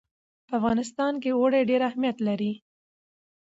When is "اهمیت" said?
1.89-2.17